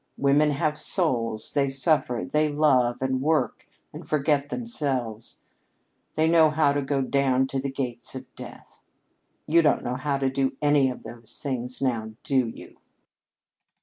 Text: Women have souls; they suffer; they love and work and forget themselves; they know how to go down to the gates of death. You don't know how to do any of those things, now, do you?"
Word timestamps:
Women 0.17 0.49
have 0.49 0.81
souls; 0.81 1.51
they 1.51 1.69
suffer; 1.69 2.25
they 2.25 2.49
love 2.49 3.03
and 3.03 3.21
work 3.21 3.67
and 3.93 4.03
forget 4.03 4.49
themselves; 4.49 5.41
they 6.15 6.27
know 6.27 6.49
how 6.49 6.73
to 6.73 6.81
go 6.81 7.03
down 7.03 7.45
to 7.49 7.59
the 7.59 7.69
gates 7.69 8.15
of 8.15 8.25
death. 8.35 8.79
You 9.45 9.61
don't 9.61 9.83
know 9.83 9.97
how 9.97 10.17
to 10.17 10.31
do 10.31 10.57
any 10.59 10.89
of 10.89 11.03
those 11.03 11.37
things, 11.37 11.83
now, 11.83 12.13
do 12.23 12.47
you?" 12.47 12.77